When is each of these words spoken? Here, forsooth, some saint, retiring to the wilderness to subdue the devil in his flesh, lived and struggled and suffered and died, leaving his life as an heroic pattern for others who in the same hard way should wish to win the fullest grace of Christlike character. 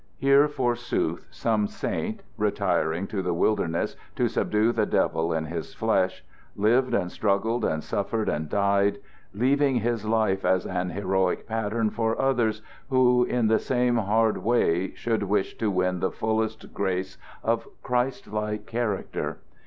Here, 0.17 0.47
forsooth, 0.47 1.27
some 1.29 1.67
saint, 1.67 2.23
retiring 2.35 3.05
to 3.05 3.21
the 3.21 3.35
wilderness 3.35 3.95
to 4.15 4.27
subdue 4.27 4.71
the 4.71 4.87
devil 4.87 5.31
in 5.31 5.45
his 5.45 5.75
flesh, 5.75 6.25
lived 6.55 6.95
and 6.95 7.11
struggled 7.11 7.63
and 7.63 7.83
suffered 7.83 8.27
and 8.27 8.49
died, 8.49 8.97
leaving 9.31 9.75
his 9.75 10.03
life 10.07 10.43
as 10.43 10.65
an 10.65 10.89
heroic 10.89 11.45
pattern 11.45 11.91
for 11.91 12.19
others 12.19 12.63
who 12.89 13.25
in 13.25 13.45
the 13.47 13.59
same 13.59 13.97
hard 13.97 14.39
way 14.39 14.95
should 14.95 15.21
wish 15.21 15.55
to 15.59 15.69
win 15.69 15.99
the 15.99 16.09
fullest 16.11 16.73
grace 16.73 17.19
of 17.43 17.67
Christlike 17.83 18.65
character. 18.65 19.37